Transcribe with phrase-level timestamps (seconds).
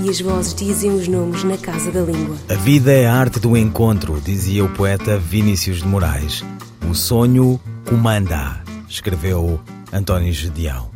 [0.00, 2.36] e as vozes dizem os nomes na casa da língua.
[2.48, 6.44] A vida é a arte do encontro, dizia o poeta Vinícius de Moraes.
[6.88, 9.60] O sonho comanda, escreveu
[9.92, 10.90] António Gedeão.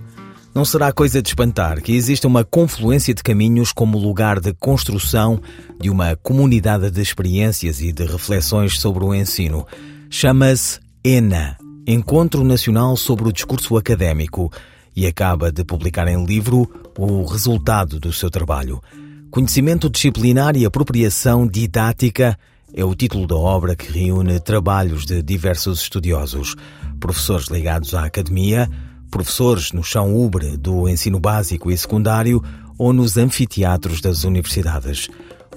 [0.54, 5.38] Não será coisa de espantar que exista uma confluência de caminhos como lugar de construção
[5.78, 9.66] de uma comunidade de experiências e de reflexões sobre o ensino.
[10.08, 14.50] Chama-se ENA, Encontro Nacional sobre o Discurso Académico,
[14.96, 16.68] e acaba de publicar em livro
[16.98, 18.82] o resultado do seu trabalho.
[19.30, 22.38] Conhecimento disciplinar e apropriação didática
[22.72, 26.56] é o título da obra que reúne trabalhos de diversos estudiosos,
[26.98, 28.68] professores ligados à academia,
[29.10, 32.42] professores no chão ubre do ensino básico e secundário
[32.78, 35.08] ou nos anfiteatros das universidades.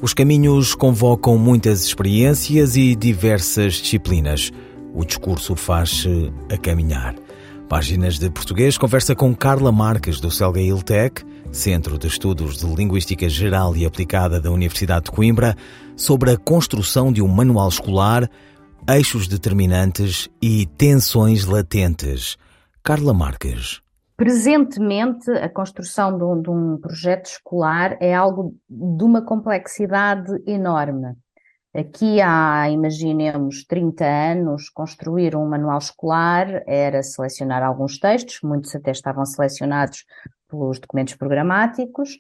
[0.02, 4.52] Os caminhos convocam muitas experiências e diversas disciplinas.
[4.94, 7.16] O discurso faz-se a caminhar.
[7.70, 13.30] Páginas de Português conversa com Carla Marques, do Selga Tech, Centro de Estudos de Linguística
[13.30, 15.56] Geral e Aplicada da Universidade de Coimbra,
[15.96, 18.28] sobre a construção de um manual escolar,
[18.90, 22.38] eixos determinantes e tensões latentes.
[22.84, 23.82] Carla Marques.
[24.18, 31.14] Presentemente, a construção de um, de um projeto escolar é algo de uma complexidade enorme.
[31.74, 38.90] Aqui há, imaginemos, 30 anos, construir um manual escolar era selecionar alguns textos, muitos até
[38.90, 40.04] estavam selecionados
[40.48, 42.18] pelos documentos programáticos,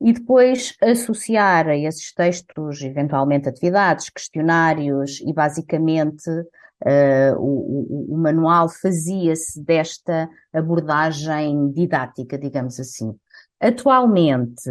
[0.00, 8.18] e depois associar a esses textos, eventualmente, atividades, questionários, e basicamente uh, o, o, o
[8.18, 13.14] manual fazia-se desta abordagem didática, digamos assim.
[13.60, 14.68] Atualmente,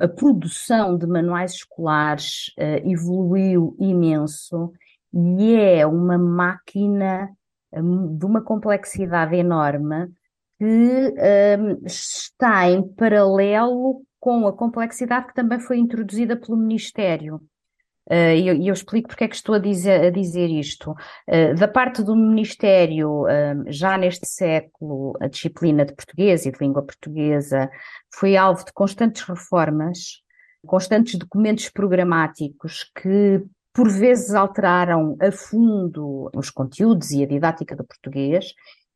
[0.00, 4.72] a produção de manuais escolares uh, evoluiu imenso
[5.12, 7.30] e é uma máquina
[7.72, 10.08] um, de uma complexidade enorme
[10.58, 17.40] que um, está em paralelo com a complexidade que também foi introduzida pelo Ministério.
[18.10, 20.90] Uh, e eu, eu, explico porque é que estou a dizer, a dizer isto.
[21.28, 26.58] Uh, da parte do Ministério, uh, já neste século, a disciplina de português e de
[26.60, 27.70] língua portuguesa
[28.12, 30.22] foi alvo de constantes reformas,
[30.66, 37.84] constantes documentos programáticos que, por vezes, alteraram a fundo os conteúdos e a didática do
[37.84, 38.46] português.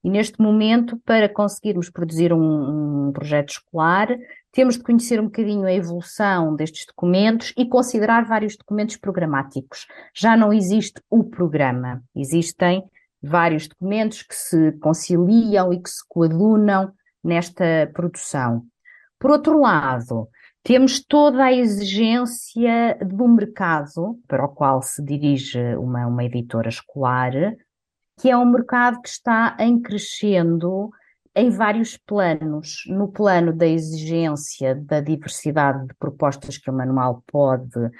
[0.05, 4.09] E neste momento, para conseguirmos produzir um, um projeto escolar,
[4.53, 9.87] temos de conhecer um bocadinho a evolução destes documentos e considerar vários documentos programáticos.
[10.15, 12.85] Já não existe o programa, existem
[13.23, 16.93] vários documentos que se conciliam e que se coadunam
[17.25, 18.63] nesta produção.
[19.19, 20.29] Por outro lado,
[20.63, 27.33] temos toda a exigência do mercado para o qual se dirige uma, uma editora escolar,
[28.21, 30.91] que é um mercado que está em crescendo
[31.35, 32.85] em vários planos.
[32.87, 37.91] No plano da exigência da diversidade de propostas que o manual pode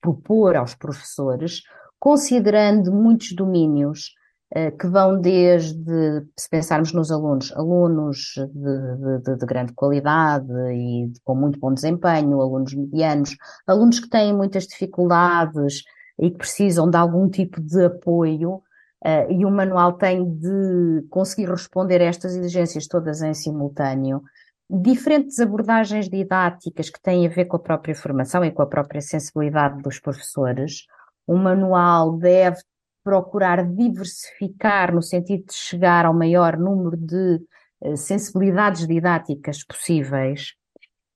[0.00, 1.62] propor aos professores,
[1.98, 4.12] considerando muitos domínios
[4.56, 11.12] uh, que vão desde, se pensarmos nos alunos, alunos de, de, de grande qualidade e
[11.22, 15.84] com muito bom desempenho, alunos medianos, alunos que têm muitas dificuldades
[16.18, 18.60] e que precisam de algum tipo de apoio,
[19.04, 24.22] Uh, e o manual tem de conseguir responder a estas exigências todas em simultâneo.
[24.70, 29.00] Diferentes abordagens didáticas que têm a ver com a própria formação e com a própria
[29.00, 30.86] sensibilidade dos professores.
[31.26, 32.58] O manual deve
[33.02, 37.40] procurar diversificar no sentido de chegar ao maior número de
[37.80, 40.54] uh, sensibilidades didáticas possíveis.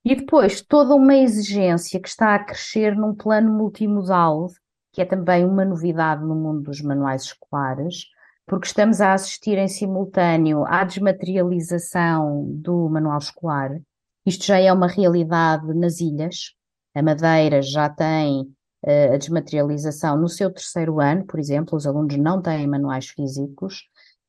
[0.05, 4.49] E depois toda uma exigência que está a crescer num plano multimodal,
[4.97, 8.07] que é também uma novidade no mundo dos manuais escolares,
[8.47, 13.79] porque estamos a assistir em simultâneo à desmaterialização do manual escolar.
[14.25, 16.55] Isto já é uma realidade nas ilhas.
[16.95, 18.41] A Madeira já tem
[18.87, 23.83] uh, a desmaterialização no seu terceiro ano, por exemplo, os alunos não têm manuais físicos.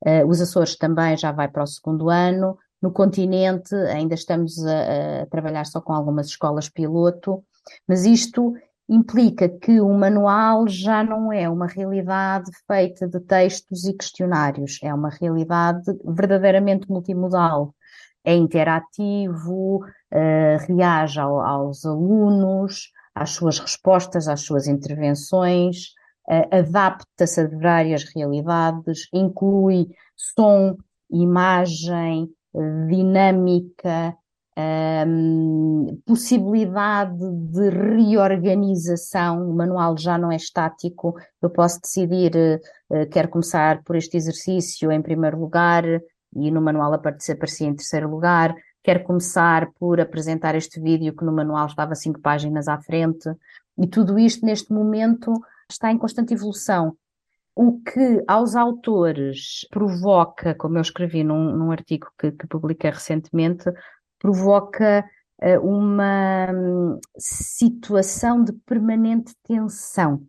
[0.05, 2.57] Uh, os Açores também já vai para o segundo ano.
[2.81, 7.41] No continente ainda estamos a, a trabalhar só com algumas escolas piloto,
[7.87, 8.53] mas isto
[8.89, 14.93] implica que o manual já não é uma realidade feita de textos e questionários, é
[14.93, 17.73] uma realidade verdadeiramente multimodal.
[18.23, 25.95] É interativo, uh, reage ao, aos alunos, às suas respostas, às suas intervenções,
[26.51, 30.75] adapta-se a várias realidades, inclui som,
[31.09, 32.29] imagem,
[32.89, 34.15] dinâmica,
[34.57, 37.18] um, possibilidade
[37.51, 42.31] de reorganização, o manual já não é estático, eu posso decidir,
[42.89, 45.83] uh, quero começar por este exercício em primeiro lugar,
[46.36, 47.36] e no manual aparecia,
[47.68, 52.68] em terceiro lugar, quero começar por apresentar este vídeo que no manual estava cinco páginas
[52.68, 53.30] à frente,
[53.77, 55.31] e tudo isto neste momento
[55.69, 56.98] está em constante evolução.
[57.56, 63.65] O que aos autores provoca, como eu escrevi num, num artigo que, que publiquei recentemente,
[64.19, 65.05] provoca
[65.41, 70.21] uh, uma um, situação de permanente tensão,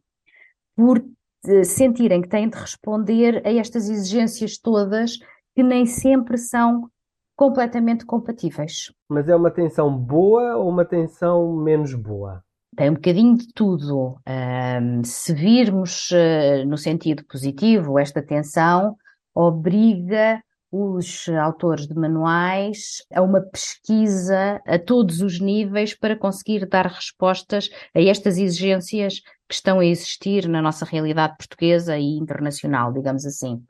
[0.76, 5.18] por uh, sentirem que têm de responder a estas exigências todas
[5.54, 6.88] que nem sempre são
[7.36, 8.92] completamente compatíveis.
[9.08, 12.42] Mas é uma tensão boa ou uma tensão menos boa?
[12.76, 14.20] Tem um bocadinho de tudo.
[14.28, 18.96] Um, se virmos uh, no sentido positivo, esta tensão
[19.34, 26.86] obriga os autores de manuais a uma pesquisa a todos os níveis para conseguir dar
[26.86, 33.24] respostas a estas exigências que estão a existir na nossa realidade portuguesa e internacional, digamos
[33.24, 33.62] assim.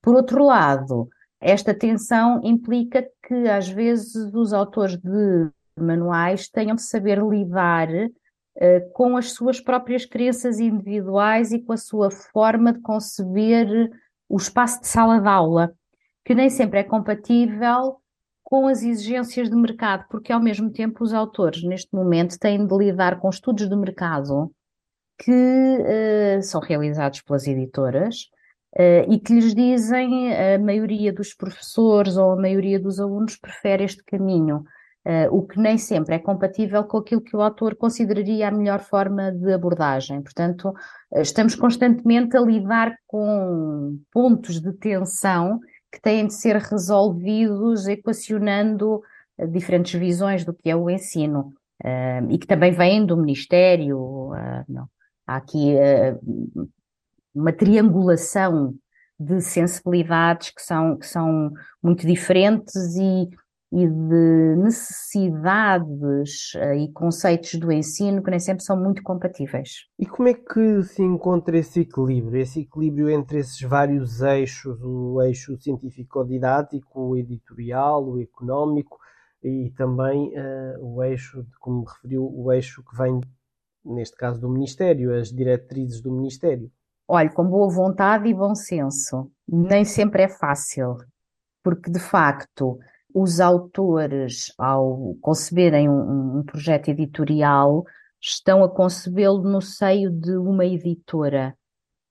[0.00, 1.08] Por outro lado,
[1.40, 8.90] esta tensão implica que às vezes os autores de manuais tenham de saber lidar uh,
[8.92, 13.90] com as suas próprias crenças individuais e com a sua forma de conceber
[14.28, 15.72] o espaço de sala de aula
[16.28, 17.96] que nem sempre é compatível
[18.44, 22.76] com as exigências de mercado, porque ao mesmo tempo os autores neste momento têm de
[22.76, 24.52] lidar com estudos de mercado
[25.18, 28.24] que uh, são realizados pelas editoras
[28.76, 33.84] uh, e que lhes dizem a maioria dos professores ou a maioria dos alunos prefere
[33.84, 34.64] este caminho,
[35.06, 38.80] uh, o que nem sempre é compatível com aquilo que o autor consideraria a melhor
[38.80, 40.20] forma de abordagem.
[40.20, 40.74] Portanto,
[41.10, 45.58] estamos constantemente a lidar com pontos de tensão
[45.92, 49.02] que têm de ser resolvidos equacionando
[49.38, 51.54] eh, diferentes visões do que é o ensino
[51.84, 53.98] uh, e que também vêm do Ministério.
[53.98, 54.88] Uh.
[55.26, 56.68] Há aqui uh,
[57.34, 58.74] uma triangulação
[59.18, 61.52] de sensibilidades que são, que são
[61.82, 63.28] muito diferentes e
[63.70, 69.86] e de necessidades uh, e conceitos do ensino que nem sempre são muito compatíveis.
[69.98, 72.40] E como é que se encontra esse equilíbrio?
[72.40, 78.98] Esse equilíbrio entre esses vários eixos, o eixo científico-didático, o editorial, o económico
[79.42, 83.20] e também uh, o eixo, como referiu, o eixo que vem,
[83.84, 86.70] neste caso, do Ministério, as diretrizes do Ministério?
[87.06, 89.30] Olha, com boa vontade e bom senso.
[89.46, 90.96] Nem sempre é fácil,
[91.62, 92.78] porque de facto
[93.20, 97.84] os autores, ao conceberem um, um projeto editorial,
[98.20, 101.56] estão a concebê-lo no seio de uma editora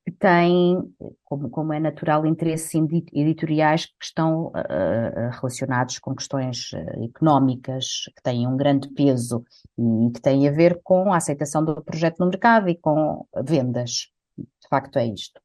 [0.05, 0.81] que tem,
[1.25, 2.73] como, como é natural, interesses
[3.13, 6.71] editoriais que estão uh, relacionados com questões
[7.03, 9.43] económicas, que têm um grande peso
[9.77, 14.07] e que têm a ver com a aceitação do projeto no mercado e com vendas.
[14.37, 15.41] De facto, é isto.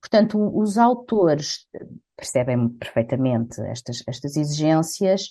[0.00, 1.66] Portanto, os autores
[2.16, 5.30] percebem perfeitamente estas, estas exigências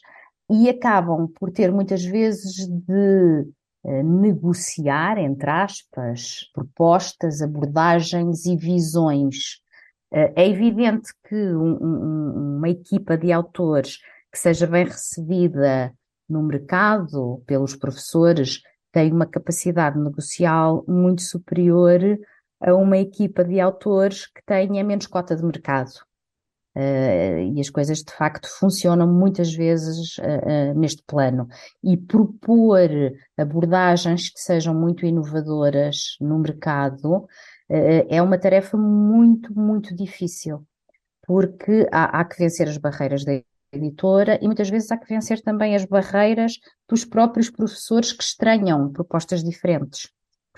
[0.49, 3.45] e acabam por ter muitas vezes de
[3.83, 9.59] uh, negociar, entre aspas, propostas, abordagens e visões.
[10.11, 13.97] Uh, é evidente que um, uma equipa de autores
[14.31, 15.93] que seja bem recebida
[16.27, 18.61] no mercado pelos professores
[18.91, 21.99] tem uma capacidade negocial muito superior
[22.61, 25.91] a uma equipa de autores que tenha menos cota de mercado.
[26.75, 31.47] Uh, e as coisas de facto funcionam muitas vezes uh, uh, neste plano.
[31.83, 32.89] E propor
[33.35, 37.27] abordagens que sejam muito inovadoras no mercado
[38.09, 40.65] é uma tarefa muito, muito difícil,
[41.27, 45.39] porque há, há que vencer as barreiras da editora e muitas vezes há que vencer
[45.41, 46.53] também as barreiras
[46.87, 50.09] dos próprios professores que estranham propostas diferentes.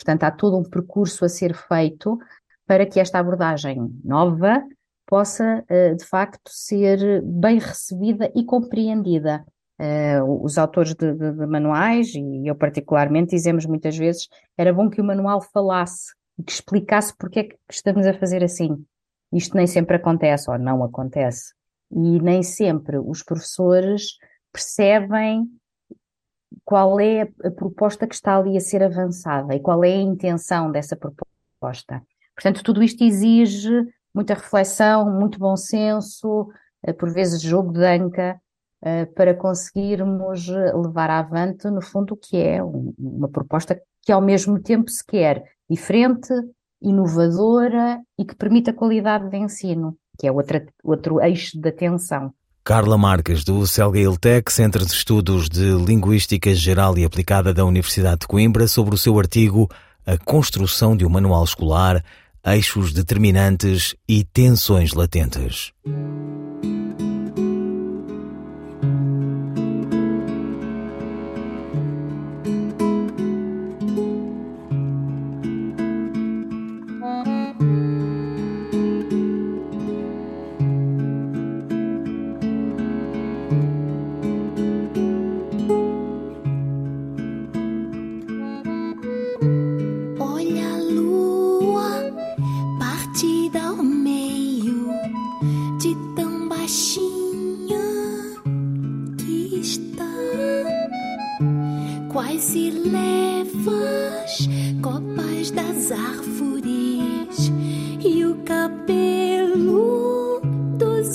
[0.02, 2.18] Portanto, há todo um percurso a ser feito
[2.66, 4.64] para que esta abordagem nova
[5.06, 9.46] possa, eh, de facto, ser bem recebida e compreendida.
[9.78, 14.28] Eh, os autores de, de, de, manuais, e eu particularmente, dizemos muitas vezes,
[14.58, 18.44] era bom que o manual falasse e que explicasse porque é que estamos a fazer
[18.44, 18.84] assim.
[19.32, 21.54] Isto nem sempre acontece, ou não acontece.
[21.92, 24.18] E nem sempre os professores
[24.52, 25.48] percebem
[26.64, 30.72] qual é a proposta que está ali a ser avançada e qual é a intenção
[30.72, 32.02] dessa proposta.
[32.36, 36.50] Portanto, tudo isto exige muita reflexão, muito bom senso,
[36.84, 38.42] eh, por vezes jogo de anca,
[38.82, 44.60] eh, para conseguirmos levar avante, no fundo, o que é uma proposta que ao mesmo
[44.60, 46.34] tempo se quer diferente,
[46.82, 52.34] inovadora e que permita qualidade de ensino, que é outra, outro eixo de atenção.
[52.64, 58.22] Carla Marques, do Celgail Tech, Centro de Estudos de Linguística Geral e Aplicada da Universidade
[58.22, 59.68] de Coimbra, sobre o seu artigo
[60.06, 62.04] A Construção de um Manual Escolar,
[62.46, 65.74] Eixos Determinantes e Tensões Latentes.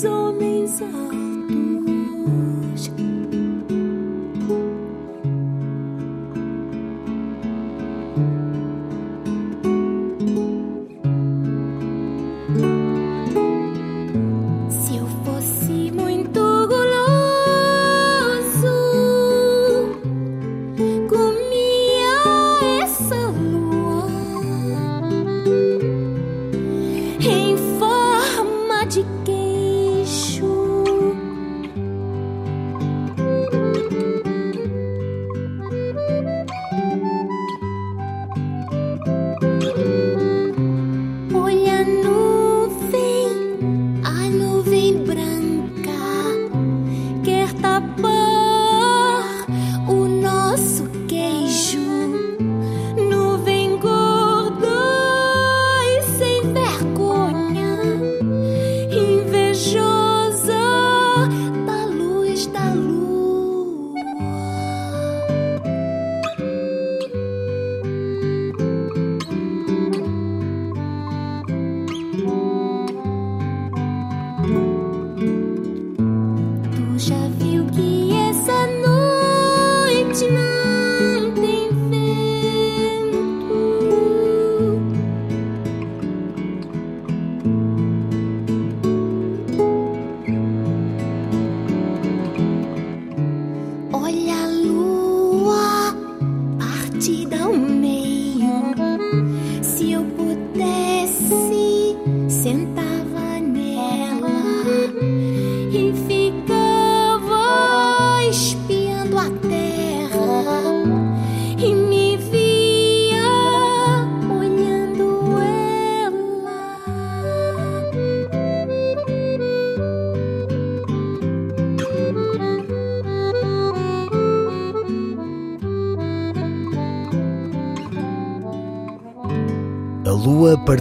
[0.07, 1.26] soul means love.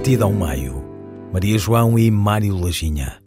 [0.07, 0.85] Partida ao Meio.
[1.33, 3.21] Maria João e Mário Lajinha.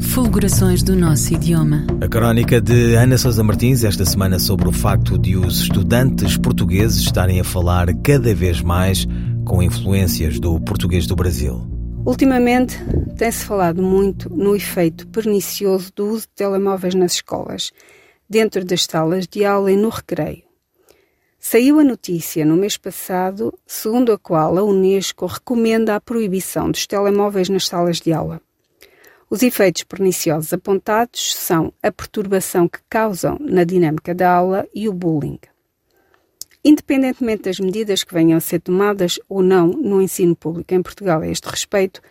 [0.00, 1.86] Fulgurações do nosso idioma.
[2.00, 6.98] A crónica de Ana Sousa Martins esta semana sobre o facto de os estudantes portugueses
[6.98, 9.06] estarem a falar cada vez mais
[9.44, 11.64] com influências do português do Brasil.
[12.04, 12.76] Ultimamente
[13.16, 17.70] tem-se falado muito no efeito pernicioso do uso de telemóveis nas escolas,
[18.28, 20.47] dentro das salas de aula e no recreio.
[21.40, 26.84] Saiu a notícia no mês passado, segundo a qual a Unesco recomenda a proibição dos
[26.84, 28.42] telemóveis nas salas de aula.
[29.30, 34.92] Os efeitos perniciosos apontados são a perturbação que causam na dinâmica da aula e o
[34.92, 35.38] bullying.
[36.64, 41.20] Independentemente das medidas que venham a ser tomadas ou não no ensino público em Portugal
[41.20, 42.02] a este respeito,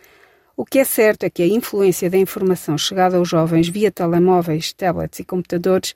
[0.56, 4.72] o que é certo é que a influência da informação chegada aos jovens via telemóveis,
[4.72, 5.94] tablets e computadores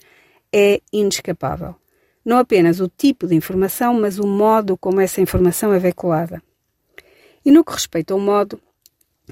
[0.52, 1.76] é inescapável
[2.24, 6.42] não apenas o tipo de informação, mas o modo como essa informação é veiculada.
[7.44, 8.60] E no que respeita ao modo,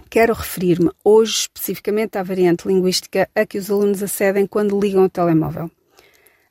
[0.09, 5.09] quero referir-me hoje especificamente à variante linguística a que os alunos acedem quando ligam o
[5.09, 5.71] telemóvel.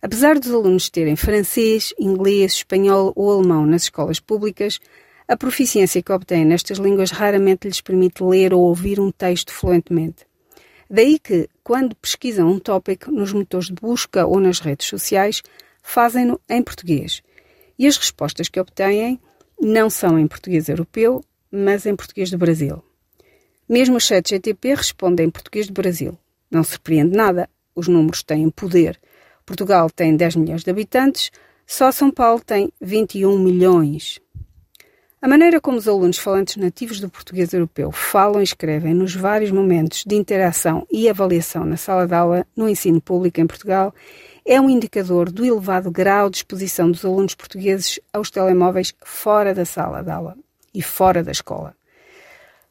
[0.02, 4.80] Apesar dos alunos terem francês, inglês, espanhol ou alemão nas escolas públicas,
[5.28, 10.26] a proficiência que obtêm nestas línguas raramente lhes permite ler ou ouvir um texto fluentemente.
[10.90, 15.44] Daí que, quando pesquisam um tópico nos motores de busca ou nas redes sociais,
[15.82, 17.22] fazem-no em português.
[17.78, 19.20] E as respostas que obtêm
[19.60, 22.84] não são em português europeu, mas em português do Brasil.
[23.68, 26.18] Mesmo o chat GTP responde em português do Brasil.
[26.50, 29.00] Não surpreende nada, os números têm poder.
[29.46, 31.32] Portugal tem 10 milhões de habitantes,
[31.66, 34.20] só São Paulo tem 21 milhões.
[35.22, 39.52] A maneira como os alunos falantes nativos do português europeu falam e escrevem nos vários
[39.52, 43.94] momentos de interação e avaliação na sala de aula no ensino público em Portugal
[44.52, 49.64] é um indicador do elevado grau de exposição dos alunos portugueses aos telemóveis fora da
[49.64, 50.36] sala de aula
[50.74, 51.76] e fora da escola.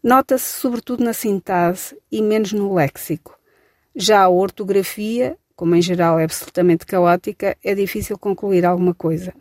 [0.02, 3.38] Nota-se sobretudo na sintase e menos no léxico.
[3.94, 9.32] Já a ortografia, como em geral é absolutamente caótica, é difícil concluir alguma coisa.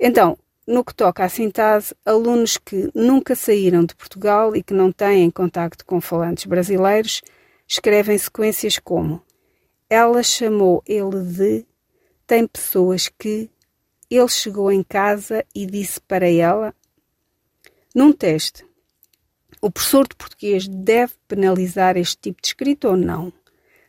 [0.00, 0.36] Então,
[0.66, 5.30] no que toca à sintase, alunos que nunca saíram de Portugal e que não têm
[5.30, 7.22] contacto com falantes brasileiros
[7.68, 9.22] escrevem sequências como
[9.88, 11.66] ela chamou ele de,
[12.26, 13.50] tem pessoas que,
[14.10, 16.74] ele chegou em casa e disse para ela.
[17.94, 18.64] Num teste,
[19.60, 23.32] o professor de português deve penalizar este tipo de escrita ou não?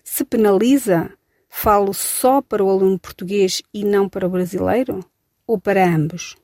[0.03, 1.11] Se penaliza,
[1.49, 5.05] falo só para o aluno português e não para o brasileiro?
[5.45, 6.35] Ou para ambos?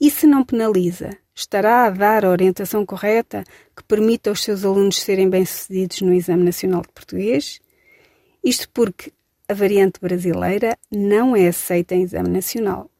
[0.00, 3.42] E se não penaliza, estará a dar a orientação correta
[3.74, 7.60] que permita aos seus alunos serem bem-sucedidos no Exame Nacional de Português?
[8.48, 9.12] Isto porque
[9.46, 12.90] a variante brasileira não é aceita em exame nacional.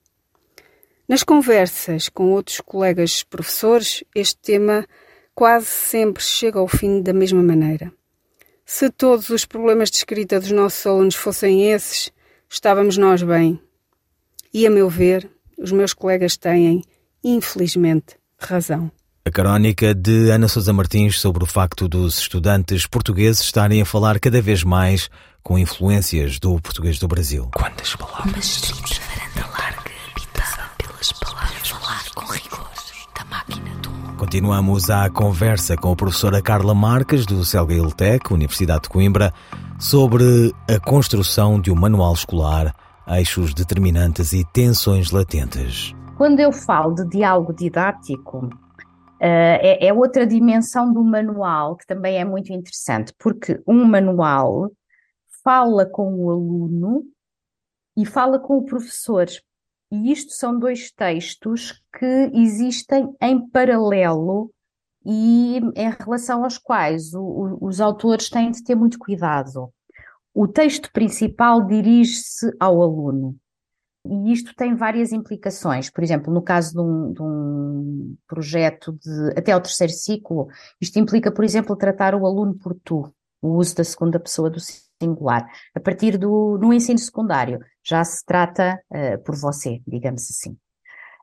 [1.08, 4.86] Nas conversas com outros colegas professores, este tema
[5.34, 7.90] quase sempre chega ao fim da mesma maneira.
[8.66, 12.12] Se todos os problemas de escrita dos nossos alunos fossem esses,
[12.46, 13.58] estávamos nós bem.
[14.52, 16.84] E, a meu ver, os meus colegas têm,
[17.24, 18.92] infelizmente, razão.
[19.24, 24.18] A crónica de Ana Sousa Martins sobre o facto dos estudantes portugueses estarem a falar
[24.18, 25.10] cada vez mais
[25.48, 27.48] com influências do português do Brasil.
[27.56, 28.26] Quantas palavras?
[28.26, 31.68] Uma estrita varanda larga habitada pelas palavras.
[31.70, 32.70] Falar com rigor
[33.18, 34.16] da máquina do mundo.
[34.18, 39.32] Continuamos a conversa com a professora Carla Marques, do Celgail Tech, Universidade de Coimbra,
[39.78, 42.74] sobre a construção de um manual escolar,
[43.08, 45.94] eixos determinantes e tensões latentes.
[46.18, 48.50] Quando eu falo de diálogo didático,
[49.20, 54.70] Uh, é, é, outra dimensão do manual que também é muito interessante, porque um manual
[55.48, 57.10] fala com o aluno
[57.96, 59.26] e fala com o professor.
[59.90, 64.52] E isto são dois textos que existem em paralelo
[65.06, 69.72] e em relação aos quais o, o, os autores têm de ter muito cuidado.
[70.34, 73.34] O texto principal dirige-se ao aluno.
[74.06, 75.88] E isto tem várias implicações.
[75.88, 80.98] Por exemplo, no caso de um, de um, projeto de até ao terceiro ciclo, isto
[80.98, 84.60] implica, por exemplo, tratar o aluno por tu, o uso da segunda pessoa do
[85.02, 85.46] singular.
[85.74, 90.56] A partir do no ensino secundário, já se trata uh, por você, digamos assim.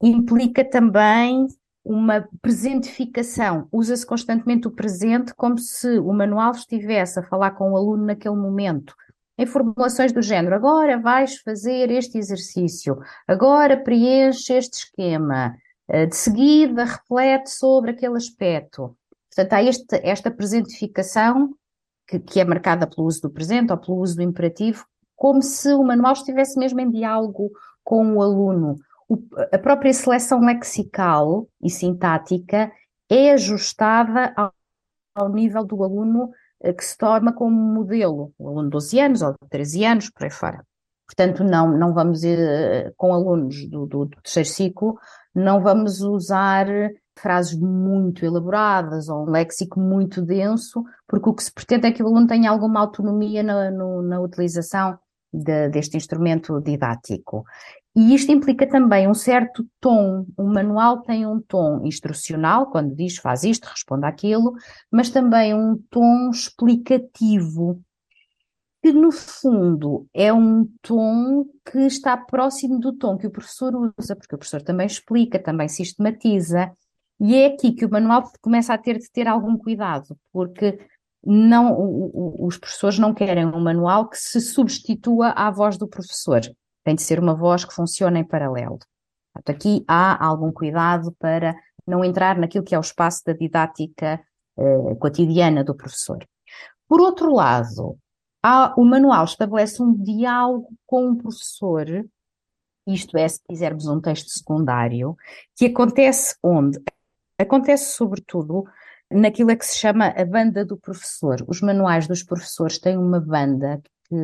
[0.02, 1.48] Implica também
[1.84, 3.68] uma presentificação.
[3.72, 8.36] Usa-se constantemente o presente como se o manual estivesse a falar com o aluno naquele
[8.36, 8.96] momento
[9.38, 15.56] em formulações do género, agora vais fazer este exercício, agora preenche este esquema,
[15.90, 18.96] eh, de seguida reflete sobre aquele aspecto.
[19.30, 21.54] Portanto, há este, esta presentificação
[22.08, 25.74] que, que, é marcada pelo uso do presente ou pelo uso do imperativo, como se
[25.74, 27.52] o manual estivesse mesmo em diálogo
[27.84, 28.76] com o aluno.
[29.08, 29.18] O,
[29.52, 32.72] a própria seleção lexical e sintática
[33.10, 34.54] é ajustada ao,
[35.13, 39.22] ao nível do aluno eh, que se toma como modelo, o aluno de 12 anos
[39.22, 40.65] ou de 13 anos, por aí fora.
[41.06, 45.00] Portanto, não, não vamos ir eh, com alunos do, do, do terceiro ciclo,
[45.34, 46.68] não vamos usar
[47.17, 52.04] frases muito elaboradas ou um léxico muito denso, porque o que se pretende é que
[52.04, 54.97] o aluno tenha alguma autonomia na, no, na utilização
[55.32, 57.45] de, deste instrumento didático.
[57.95, 60.25] E isto implica também um certo tom.
[60.38, 64.54] O manual tem um tom instrucional, quando diz faz isto, responda aquilo,
[64.91, 67.82] mas também um tom explicativo,
[68.84, 74.15] que no fundo é um tom que está próximo do tom que o professor usa,
[74.15, 76.71] porque o professor também explica, também sistematiza.
[77.19, 80.80] E é aqui que o manual começa a ter de ter algum cuidado, porque
[81.25, 81.75] não,
[82.39, 86.41] os professores não querem um manual que se substitua à voz do professor
[86.86, 88.78] tem de ser uma voz que funcione em paralelo.
[89.34, 94.21] Portanto, aqui há algum cuidado para não entrar naquilo que é o espaço da didática
[94.58, 96.23] eh, cotidiana do professor.
[96.88, 97.97] Por outro lado,
[98.41, 101.88] há, o manual estabelece um diálogo com o professor,
[102.88, 105.17] isto é, se quisermos um texto secundário,
[105.56, 106.80] que acontece onde?
[107.38, 108.63] Acontece sobretudo
[109.12, 111.43] naquilo que se chama a banda do professor.
[111.48, 114.15] Os manuais dos professores têm uma banda que,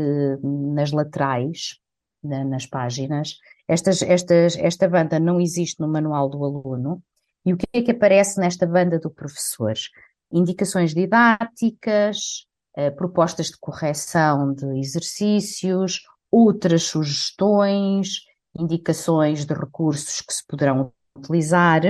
[0.42, 1.80] nas laterais,
[2.24, 3.38] na, nas páginas.
[3.68, 7.02] Estas, estas, esta banda não existe no manual do aluno.
[7.46, 9.74] E o que é que aparece nesta banda do professor?
[10.32, 12.46] Indicações didáticas,
[12.76, 18.22] eh, propostas de correção de exercícios, outras sugestões,
[18.58, 21.82] indicações de recursos que se poderão utilizar.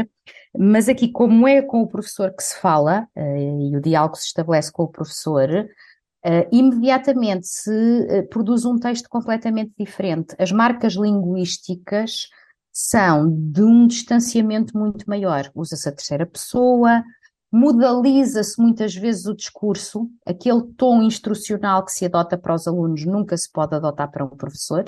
[0.57, 4.27] Mas aqui, como é com o professor que se fala, uh, e o diálogo se
[4.27, 10.35] estabelece com o professor, uh, imediatamente se uh, produz um texto completamente diferente.
[10.37, 12.27] As marcas linguísticas
[12.71, 15.49] são de um distanciamento muito maior.
[15.55, 17.01] Usa-se a terceira pessoa,
[17.49, 23.37] modaliza-se muitas vezes o discurso, aquele tom instrucional que se adota para os alunos nunca
[23.37, 24.85] se pode adotar para um professor.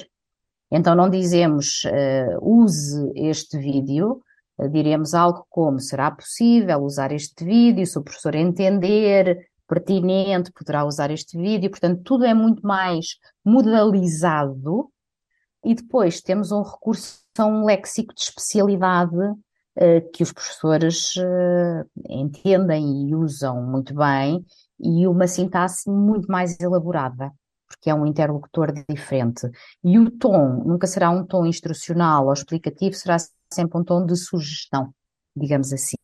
[0.72, 1.84] Então não dizemos
[2.42, 4.22] use este vídeo,
[4.72, 11.10] diremos algo como será possível usar este vídeo, se o professor entender pertinente, poderá usar
[11.12, 14.90] este vídeo, portanto, tudo é muito mais modalizado.
[15.66, 21.90] E depois temos um recurso a um léxico de especialidade uh, que os professores uh,
[22.10, 24.46] entendem e usam muito bem
[24.80, 27.32] e uma sintaxe muito mais elaborada
[27.68, 29.50] porque é um interlocutor diferente.
[29.84, 33.18] E o tom nunca será um tom instrucional ou explicativo, será
[33.54, 34.94] sempre um tom de sugestão,
[35.36, 35.96] digamos assim.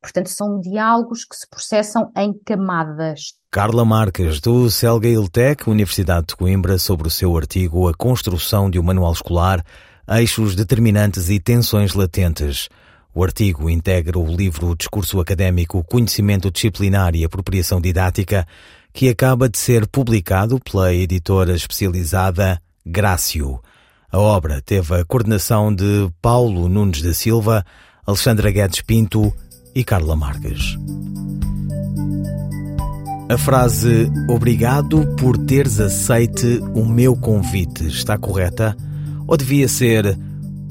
[0.00, 3.34] Portanto, são diálogos que se processam em camadas.
[3.52, 8.80] Carla Marques, do Celgail Tech, Universidade de Coimbra, sobre o seu artigo A Construção de
[8.80, 9.64] um Manual Escolar,
[10.08, 12.68] Eixos Determinantes e Tensões Latentes.
[13.14, 18.44] O artigo integra o livro Discurso Académico, Conhecimento Disciplinar e Apropriação Didática,
[18.92, 23.60] que acaba de ser publicado pela editora especializada Grácio.
[24.12, 27.64] A obra teve a coordenação de Paulo Nunes da Silva,
[28.06, 29.32] Alexandra Guedes Pinto
[29.74, 30.76] e Carla Marques.
[33.30, 38.76] A frase Obrigado por teres aceite o meu convite está correta?
[39.26, 40.18] Ou devia ser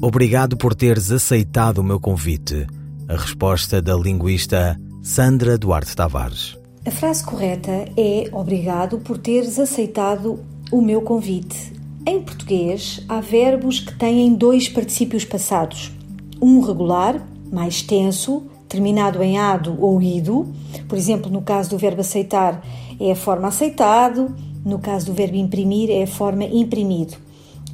[0.00, 2.64] Obrigado por teres aceitado o meu convite?
[3.08, 6.56] A resposta da linguista Sandra Duarte Tavares.
[6.86, 10.38] A frase correta é Obrigado por teres aceitado
[10.70, 11.71] o meu convite.
[12.04, 15.92] Em português, há verbos que têm dois particípios passados.
[16.40, 20.52] Um regular, mais tenso, terminado em ado ou ido.
[20.88, 22.60] Por exemplo, no caso do verbo aceitar,
[22.98, 24.34] é a forma aceitado.
[24.64, 27.16] No caso do verbo imprimir, é a forma imprimido.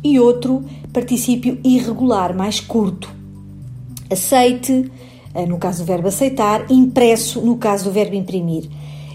[0.04, 0.62] E outro,
[0.92, 3.10] particípio irregular, mais curto.
[4.10, 4.90] Aceite,
[5.34, 8.68] eh, no caso do verbo aceitar, impresso, no caso do verbo imprimir.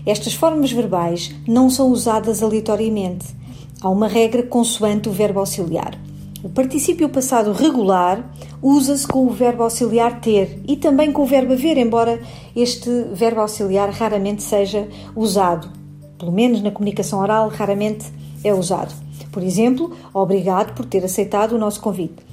[0.07, 3.42] Estas formas verbais não são usadas aleatoriamente.
[3.83, 5.99] Há uma regra consoante o verbo auxiliar.
[6.41, 11.51] O particípio passado regular usa-se com o verbo auxiliar ter e também com o verbo
[11.51, 12.21] haver, embora
[12.55, 15.69] este verbo auxiliar raramente seja usado.
[16.17, 18.05] Pelo menos na comunicação oral, raramente
[18.41, 18.95] é usado.
[19.33, 22.23] Por exemplo, obrigado por ter aceitado o nosso convite.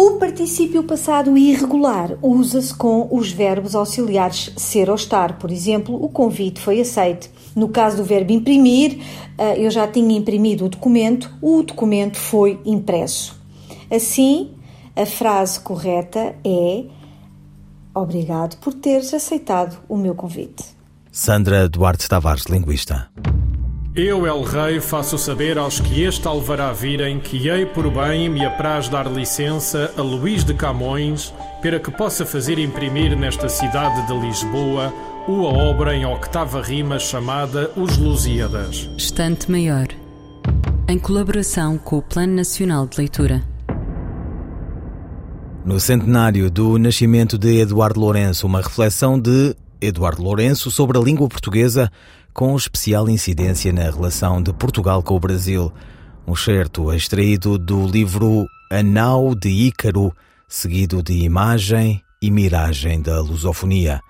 [0.00, 5.40] O particípio passado irregular usa-se com os verbos auxiliares ser ou estar.
[5.40, 7.28] Por exemplo, o convite foi aceito.
[7.56, 9.00] No caso do verbo imprimir,
[9.36, 13.36] eh, eu já tinha imprimido o documento, o documento foi impresso.
[13.90, 14.52] Assim,
[14.94, 16.84] a frase correta é
[17.92, 20.64] Obrigado por teres aceitado o meu convite.
[21.10, 23.10] Sandra Duarte Tavares, linguista.
[23.98, 28.44] Eu, El Rei, faço saber aos que este alvará virem que hei por bem me
[28.44, 34.16] apraz dar licença a Luís de Camões para que possa fazer imprimir nesta cidade de
[34.16, 34.94] Lisboa
[35.26, 38.88] uma obra em octava rima chamada Os Lusíadas.
[38.96, 39.88] Estante Maior,
[40.86, 43.42] em colaboração com o Plano Nacional de Leitura.
[45.64, 51.28] No centenário do nascimento de Eduardo Lourenço, uma reflexão de Eduardo Lourenço sobre a língua
[51.28, 51.90] portuguesa
[52.38, 55.72] com especial incidência na relação de Portugal com o Brasil.
[56.24, 60.14] Um certo extraído do livro A Nau de Ícaro,
[60.46, 64.00] seguido de Imagem e Miragem da Lusofonia,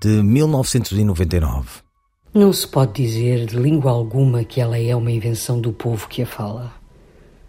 [0.00, 1.82] de 1999.
[2.32, 6.22] Não se pode dizer de língua alguma que ela é uma invenção do povo que
[6.22, 6.72] a fala.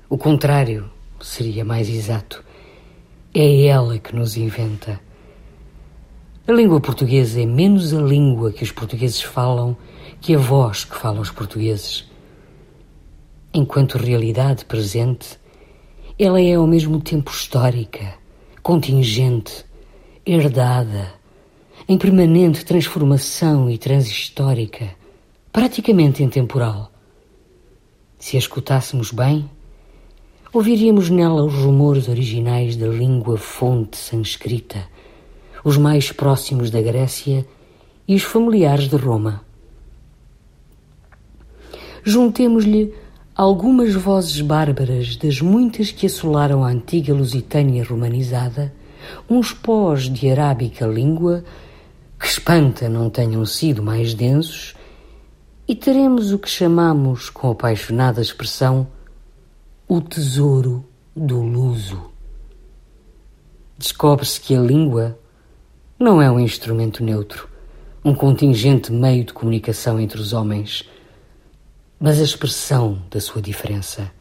[0.10, 2.44] O contrário seria mais exato.
[3.34, 5.00] É ela que nos inventa.
[6.46, 9.78] A língua portuguesa é menos a língua que os portugueses falam
[10.26, 12.04] que a voz que falam os portugueses.
[13.54, 15.38] Enquanto realidade presente,
[16.18, 18.16] ela é ao mesmo tempo histórica,
[18.64, 19.64] contingente,
[20.26, 21.14] herdada,
[21.88, 24.96] em permanente transformação e transhistórica,
[25.54, 26.92] praticamente intemporal.
[28.18, 29.48] Se a escutássemos bem,
[30.52, 34.88] ouviríamos nela os rumores originais da língua fonte sanscrita,
[35.64, 37.46] os mais próximos da Grécia
[38.08, 39.45] e os familiares de Roma
[42.06, 42.94] juntemos-lhe
[43.36, 48.72] algumas vozes bárbaras das muitas que assolaram a antiga Lusitânia romanizada,
[49.28, 51.44] uns pós de arábica língua,
[52.20, 54.76] que espanta não tenham sido mais densos,
[55.68, 58.88] e teremos o que chamamos, com apaixonada expressão,
[59.88, 62.12] o tesouro do luso.
[63.80, 65.18] Descobre-se que a língua,
[66.00, 67.50] não é um instrumento neutro,
[68.04, 70.88] um contingente meio de comunicação entre os homens,
[72.00, 74.12] mas a expressão da sua diferença.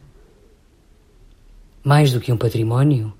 [1.83, 3.13] Mais do que um património,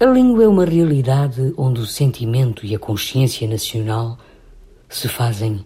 [0.00, 4.16] a língua é uma realidade onde o sentimento e a consciência nacional
[4.88, 5.64] se fazem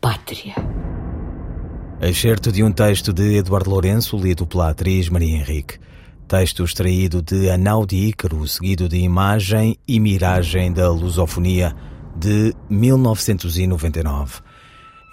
[0.00, 0.54] pátria.
[2.00, 5.78] Excerto de um texto de Eduardo Lourenço, lido pela atriz Maria Henrique.
[6.28, 11.74] Texto extraído de Anal de Ícaro, seguido de Imagem e Miragem da Lusofonia,
[12.16, 14.40] de 1999.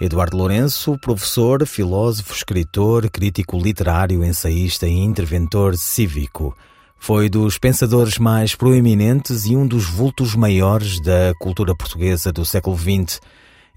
[0.04, 6.54] Eduardo Lourenço, professor, filósofo, escritor, crítico literário, ensaísta e interventor cívico.
[6.98, 12.78] Foi dos pensadores mais proeminentes e um dos vultos maiores da cultura portuguesa do século
[12.78, 13.22] XX.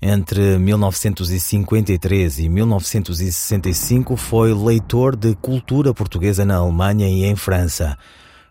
[0.02, 7.96] Entre 1953 e 1965 foi leitor de cultura portuguesa na Alemanha e em França.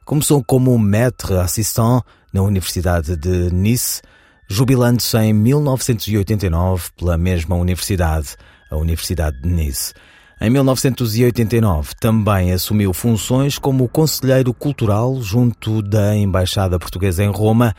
[0.06, 4.02] Começou como maître assistant na Universidade de Nice,
[4.48, 8.36] jubilando-se em 1989 pela mesma universidade,
[8.70, 9.94] a Universidade de Nice.
[10.42, 17.74] Em 1989 também assumiu funções como conselheiro cultural junto da Embaixada Portuguesa em Roma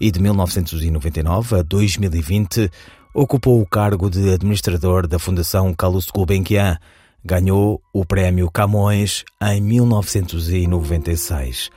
[0.00, 2.70] e de 1999 a 2020
[3.12, 6.78] ocupou o cargo de administrador da Fundação Carlos Gulbenkian.
[7.24, 11.70] Ganhou o Prémio Camões em 1996.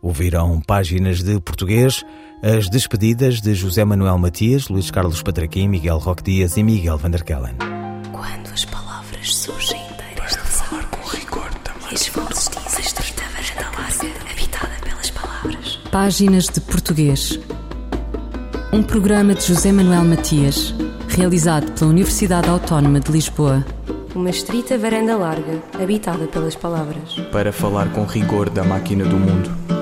[0.00, 2.04] Ouviram páginas de português,
[2.42, 7.54] as despedidas de José Manuel Matias, Luís Carlos Patraquim, Miguel Roque Dias e Miguel Vanderkellen.
[8.10, 11.92] Quando as palavras surgem inteiras de falar com rigor também.
[11.92, 15.78] E estreita varanda larga, habitada pelas palavras.
[15.92, 17.38] Páginas de Português.
[18.72, 20.74] Um programa de José Manuel Matias,
[21.08, 23.64] realizado pela Universidade Autónoma de Lisboa.
[24.16, 27.14] Uma estrita varanda larga, habitada pelas palavras.
[27.30, 29.81] Para falar com rigor da máquina do mundo.